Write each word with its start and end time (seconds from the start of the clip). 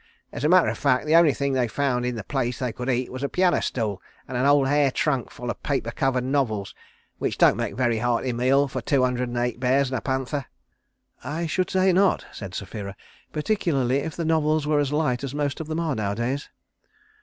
As 0.31 0.43
a 0.43 0.49
matter 0.49 0.67
of 0.69 0.79
fact, 0.79 1.05
the 1.05 1.15
only 1.15 1.31
things 1.31 1.55
they 1.55 1.67
found 1.67 2.07
in 2.07 2.15
the 2.15 2.23
place 2.23 2.57
they 2.57 2.73
could 2.73 2.89
eat 2.89 3.11
was 3.11 3.21
a 3.21 3.29
piano 3.29 3.61
stool 3.61 4.01
and 4.27 4.35
an 4.35 4.47
old 4.47 4.67
hair 4.67 4.89
trunk 4.89 5.29
full 5.29 5.51
o' 5.51 5.53
paper 5.53 5.91
covered 5.91 6.23
novels, 6.23 6.73
which 7.19 7.37
don't 7.37 7.55
make 7.55 7.73
a 7.73 7.75
very 7.75 7.99
hearty 7.99 8.33
meal 8.33 8.67
for 8.67 8.81
two 8.81 9.03
hundred 9.03 9.29
and 9.29 9.37
eight 9.37 9.59
bears 9.59 9.91
and 9.91 9.99
a 9.99 10.01
panther." 10.01 10.47
"I 11.23 11.45
should 11.45 11.69
say 11.69 11.93
not," 11.93 12.25
said 12.31 12.55
Sapphira, 12.55 12.95
"particularly 13.31 13.97
if 13.97 14.15
the 14.15 14.25
novels 14.25 14.65
were 14.65 14.79
as 14.79 14.91
light 14.91 15.23
as 15.23 15.35
most 15.35 15.59
of 15.59 15.67
them 15.67 15.79
are 15.79 15.93
nowadays." 15.93 16.49